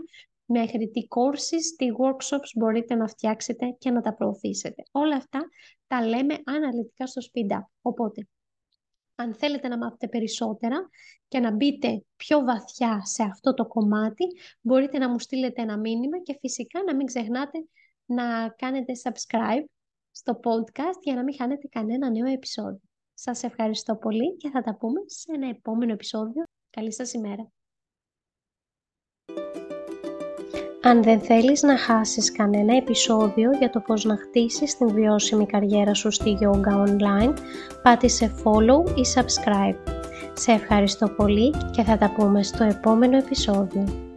μέχρι 0.49 0.89
τι 0.89 1.01
courses, 1.15 1.63
τι 1.77 1.87
workshops 1.99 2.49
μπορείτε 2.55 2.95
να 2.95 3.07
φτιάξετε 3.07 3.75
και 3.77 3.91
να 3.91 4.01
τα 4.01 4.13
προωθήσετε. 4.13 4.83
Όλα 4.91 5.15
αυτά 5.15 5.39
τα 5.87 6.05
λέμε 6.05 6.37
αναλυτικά 6.45 7.07
στο 7.07 7.21
Speed 7.21 7.51
Up. 7.51 7.63
Οπότε, 7.81 8.27
αν 9.15 9.35
θέλετε 9.35 9.67
να 9.67 9.77
μάθετε 9.77 10.07
περισσότερα 10.07 10.89
και 11.27 11.39
να 11.39 11.51
μπείτε 11.51 12.03
πιο 12.15 12.39
βαθιά 12.39 13.01
σε 13.05 13.23
αυτό 13.23 13.53
το 13.53 13.65
κομμάτι, 13.65 14.25
μπορείτε 14.61 14.97
να 14.97 15.09
μου 15.09 15.19
στείλετε 15.19 15.61
ένα 15.61 15.77
μήνυμα 15.77 16.19
και 16.19 16.37
φυσικά 16.39 16.83
να 16.83 16.95
μην 16.95 17.05
ξεχνάτε 17.05 17.67
να 18.05 18.49
κάνετε 18.49 18.93
subscribe 19.03 19.63
στο 20.11 20.39
podcast 20.43 20.99
για 21.03 21.15
να 21.15 21.23
μην 21.23 21.35
χάνετε 21.35 21.67
κανένα 21.67 22.09
νέο 22.09 22.25
επεισόδιο. 22.25 22.81
Σας 23.13 23.43
ευχαριστώ 23.43 23.95
πολύ 23.95 24.37
και 24.37 24.49
θα 24.49 24.61
τα 24.61 24.75
πούμε 24.75 24.99
σε 25.05 25.31
ένα 25.33 25.49
επόμενο 25.49 25.91
επεισόδιο. 25.91 26.43
Καλή 26.69 26.93
σας 26.93 27.13
ημέρα! 27.13 27.58
Αν 30.81 31.03
δεν 31.03 31.19
θέλεις 31.19 31.61
να 31.61 31.77
χάσεις 31.77 32.31
κανένα 32.31 32.75
επεισόδιο 32.75 33.51
για 33.59 33.69
το 33.69 33.79
πώς 33.79 34.05
να 34.05 34.17
χτίσεις 34.17 34.77
την 34.77 34.93
βιώσιμη 34.93 35.45
καριέρα 35.45 35.93
σου 35.93 36.11
στη 36.11 36.37
Yoga 36.41 36.87
Online, 36.87 37.33
πάτησε 37.83 38.31
follow 38.43 38.89
ή 38.97 39.01
subscribe. 39.15 39.93
Σε 40.33 40.51
ευχαριστώ 40.51 41.09
πολύ 41.09 41.53
και 41.71 41.83
θα 41.83 41.97
τα 41.97 42.11
πούμε 42.17 42.43
στο 42.43 42.63
επόμενο 42.63 43.17
επεισόδιο. 43.17 44.08